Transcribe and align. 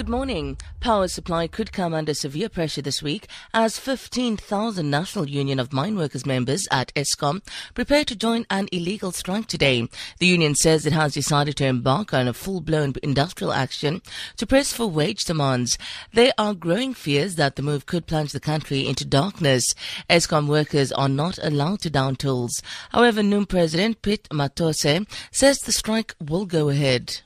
Good 0.00 0.08
morning. 0.08 0.56
Power 0.80 1.08
supply 1.08 1.46
could 1.46 1.72
come 1.72 1.92
under 1.92 2.14
severe 2.14 2.48
pressure 2.48 2.80
this 2.80 3.02
week 3.02 3.26
as 3.52 3.78
15,000 3.78 4.88
National 4.88 5.28
Union 5.28 5.60
of 5.60 5.74
Mine 5.74 5.94
Workers 5.94 6.24
members 6.24 6.66
at 6.70 6.90
Eskom 6.94 7.42
prepare 7.74 8.06
to 8.06 8.16
join 8.16 8.46
an 8.48 8.70
illegal 8.72 9.12
strike 9.12 9.44
today. 9.44 9.86
The 10.16 10.26
union 10.26 10.54
says 10.54 10.86
it 10.86 10.94
has 10.94 11.12
decided 11.12 11.58
to 11.58 11.66
embark 11.66 12.14
on 12.14 12.28
a 12.28 12.32
full-blown 12.32 12.94
industrial 13.02 13.52
action 13.52 14.00
to 14.38 14.46
press 14.46 14.72
for 14.72 14.86
wage 14.86 15.24
demands. 15.24 15.76
There 16.14 16.32
are 16.38 16.54
growing 16.54 16.94
fears 16.94 17.34
that 17.34 17.56
the 17.56 17.62
move 17.62 17.84
could 17.84 18.06
plunge 18.06 18.32
the 18.32 18.40
country 18.40 18.88
into 18.88 19.04
darkness. 19.04 19.74
Eskom 20.08 20.46
workers 20.46 20.92
are 20.92 21.10
not 21.10 21.38
allowed 21.42 21.82
to 21.82 21.90
down 21.90 22.16
tools. 22.16 22.62
However, 22.88 23.22
NUM 23.22 23.44
President 23.44 24.00
Piet 24.00 24.30
Matosa 24.30 25.06
says 25.30 25.58
the 25.58 25.72
strike 25.72 26.14
will 26.18 26.46
go 26.46 26.70
ahead 26.70 27.20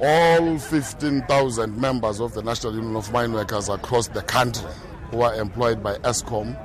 all 0.00 0.58
15,000 0.58 1.80
members 1.80 2.20
of 2.20 2.34
the 2.34 2.42
National 2.42 2.74
Union 2.74 2.96
of 2.96 3.12
Mine 3.12 3.32
Workers 3.32 3.68
across 3.68 4.08
the 4.08 4.22
country 4.22 4.70
who 5.10 5.20
are 5.22 5.34
employed 5.34 5.82
by 5.82 5.96
Eskom 5.98 6.58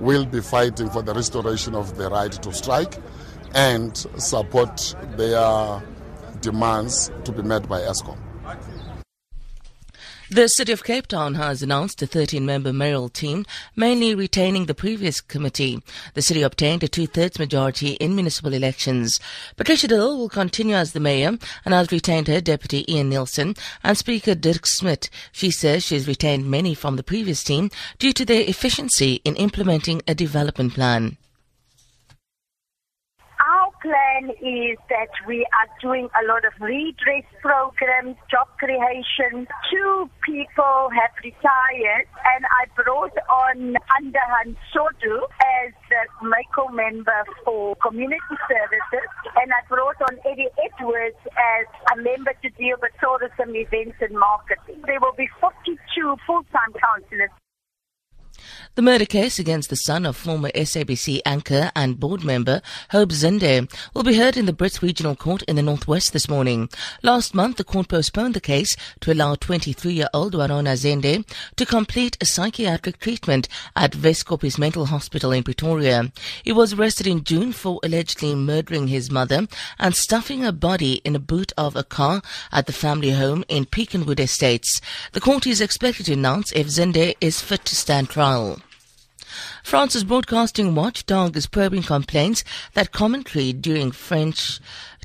will 0.00 0.24
be 0.24 0.40
fighting 0.40 0.90
for 0.90 1.02
the 1.02 1.14
restoration 1.14 1.74
of 1.74 1.96
the 1.96 2.10
right 2.10 2.32
to 2.32 2.52
strike 2.52 2.98
and 3.54 3.96
support 4.18 4.94
their 5.16 5.82
demands 6.40 7.10
to 7.24 7.32
be 7.32 7.42
met 7.42 7.68
by 7.68 7.80
Eskom. 7.80 8.18
The 10.30 10.48
City 10.48 10.72
of 10.72 10.84
Cape 10.84 11.06
Town 11.06 11.34
has 11.34 11.62
announced 11.62 12.00
a 12.00 12.06
13 12.06 12.46
member 12.46 12.72
mayoral 12.72 13.10
team, 13.10 13.44
mainly 13.76 14.14
retaining 14.14 14.64
the 14.64 14.74
previous 14.74 15.20
committee. 15.20 15.82
The 16.14 16.22
city 16.22 16.40
obtained 16.40 16.82
a 16.82 16.88
two 16.88 17.06
thirds 17.06 17.38
majority 17.38 17.90
in 17.92 18.14
municipal 18.14 18.54
elections. 18.54 19.20
Patricia 19.56 19.86
de 19.86 19.96
Lille 19.96 20.16
will 20.16 20.30
continue 20.30 20.76
as 20.76 20.94
the 20.94 20.98
mayor 20.98 21.36
and 21.66 21.74
has 21.74 21.92
retained 21.92 22.28
her 22.28 22.40
deputy 22.40 22.90
Ian 22.90 23.10
Nielsen 23.10 23.54
and 23.82 23.98
Speaker 23.98 24.34
Dirk 24.34 24.64
Smit. 24.64 25.10
She 25.30 25.50
says 25.50 25.84
she 25.84 25.94
has 25.94 26.08
retained 26.08 26.50
many 26.50 26.74
from 26.74 26.96
the 26.96 27.02
previous 27.02 27.44
team 27.44 27.70
due 27.98 28.14
to 28.14 28.24
their 28.24 28.48
efficiency 28.48 29.20
in 29.26 29.36
implementing 29.36 30.00
a 30.08 30.14
development 30.14 30.72
plan 30.72 31.18
plan 33.84 34.32
is 34.40 34.80
that 34.88 35.12
we 35.28 35.44
are 35.44 35.68
doing 35.84 36.08
a 36.16 36.24
lot 36.24 36.48
of 36.48 36.56
redress 36.56 37.28
programs, 37.44 38.16
job 38.32 38.48
creation. 38.56 39.44
Two 39.68 40.08
people 40.24 40.88
have 40.88 41.12
retired, 41.20 42.08
and 42.32 42.48
I 42.48 42.64
brought 42.72 43.12
on 43.28 43.76
Anda 44.00 44.24
Ntsodo 44.48 45.28
as 45.60 45.76
the 45.92 46.02
Mayco 46.24 46.72
member 46.72 47.28
for 47.44 47.76
community 47.84 48.36
services, 48.48 49.08
and 49.36 49.52
I 49.52 49.60
brought 49.68 50.00
on 50.00 50.16
Eddie 50.24 50.48
Andrews 50.64 51.20
as 51.36 51.66
a 51.92 52.00
member 52.00 52.32
to 52.40 52.48
deal 52.56 52.80
with 52.80 52.96
tourism 53.04 53.54
events 53.54 54.00
and 54.00 54.16
marketing. 54.16 54.80
There 54.88 55.00
will 55.00 55.16
be 55.16 55.28
42 55.40 55.76
full-time 56.24 56.72
councillors 56.72 57.30
the 58.74 58.82
murder 58.82 59.04
case 59.04 59.38
against 59.38 59.70
the 59.70 59.76
son 59.76 60.04
of 60.04 60.16
former 60.16 60.50
SABC 60.50 61.20
anchor 61.24 61.70
and 61.76 62.00
board 62.00 62.24
member 62.24 62.60
Hope 62.90 63.10
Zinde 63.10 63.72
will 63.94 64.02
be 64.02 64.16
heard 64.16 64.36
in 64.36 64.46
the 64.46 64.52
Brits 64.52 64.82
Regional 64.82 65.14
Court 65.14 65.42
in 65.42 65.54
the 65.54 65.62
Northwest 65.62 66.12
this 66.12 66.28
morning. 66.28 66.68
Last 67.00 67.36
month, 67.36 67.56
the 67.56 67.62
court 67.62 67.86
postponed 67.86 68.34
the 68.34 68.40
case 68.40 68.76
to 69.00 69.12
allow 69.12 69.36
23-year-old 69.36 70.34
Warona 70.34 70.74
Zinde 70.74 71.24
to 71.54 71.66
complete 71.66 72.16
a 72.20 72.26
psychiatric 72.26 72.98
treatment 72.98 73.48
at 73.76 73.92
Weskoppies 73.92 74.58
Mental 74.58 74.86
Hospital 74.86 75.30
in 75.30 75.44
Pretoria. 75.44 76.12
He 76.42 76.50
was 76.50 76.72
arrested 76.72 77.06
in 77.06 77.22
June 77.22 77.52
for 77.52 77.78
allegedly 77.84 78.34
murdering 78.34 78.88
his 78.88 79.08
mother 79.08 79.46
and 79.78 79.94
stuffing 79.94 80.40
her 80.40 80.52
body 80.52 80.94
in 81.04 81.14
a 81.14 81.20
boot 81.20 81.52
of 81.56 81.76
a 81.76 81.84
car 81.84 82.22
at 82.50 82.66
the 82.66 82.72
family 82.72 83.12
home 83.12 83.44
in 83.48 83.66
Pecanwood 83.66 84.18
Estates. 84.18 84.80
The 85.12 85.20
court 85.20 85.46
is 85.46 85.60
expected 85.60 86.06
to 86.06 86.14
announce 86.14 86.50
if 86.52 86.66
Zinde 86.66 87.14
is 87.20 87.40
fit 87.40 87.64
to 87.66 87.76
stand 87.76 88.10
trial. 88.10 88.58
France's 89.62 90.04
broadcasting 90.04 90.74
watchdog 90.74 91.36
is 91.36 91.46
probing 91.46 91.82
complaints 91.82 92.44
that 92.74 92.92
commentary 92.92 93.52
during 93.52 93.90
French 93.90 94.60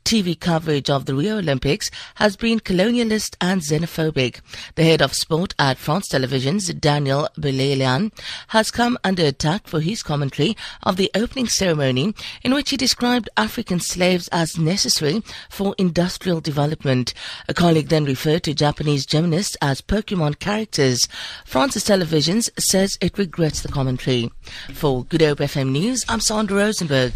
TV 0.09 0.39
coverage 0.39 0.89
of 0.89 1.05
the 1.05 1.13
Rio 1.13 1.37
Olympics 1.37 1.91
has 2.15 2.35
been 2.35 2.59
colonialist 2.59 3.35
and 3.39 3.61
xenophobic. 3.61 4.41
The 4.73 4.83
head 4.83 5.03
of 5.03 5.13
sport 5.13 5.53
at 5.59 5.77
France 5.77 6.09
Télévisions 6.09 6.73
Daniel 6.81 7.29
Bilalian 7.37 8.11
has 8.47 8.71
come 8.71 8.97
under 9.03 9.23
attack 9.23 9.67
for 9.67 9.81
his 9.81 10.01
commentary 10.01 10.57
of 10.81 10.97
the 10.97 11.11
opening 11.13 11.47
ceremony 11.47 12.15
in 12.41 12.55
which 12.55 12.71
he 12.71 12.75
described 12.77 13.29
African 13.37 13.79
slaves 13.79 14.27
as 14.29 14.57
necessary 14.57 15.21
for 15.47 15.75
industrial 15.77 16.41
development. 16.41 17.13
A 17.47 17.53
colleague 17.53 17.89
then 17.89 18.05
referred 18.05 18.41
to 18.45 18.55
Japanese 18.55 19.05
gymnasts 19.05 19.57
as 19.61 19.79
Pokemon 19.79 20.39
characters. 20.39 21.07
France's 21.45 21.83
Television 21.83 22.41
says 22.41 22.97
it 22.99 23.19
regrets 23.19 23.61
the 23.61 23.69
commentary. 23.69 24.31
For 24.73 25.03
Good 25.03 25.21
Hope 25.21 25.37
FM 25.37 25.69
News, 25.69 26.03
I'm 26.09 26.19
Sandra 26.19 26.57
Rosenberg. 26.57 27.13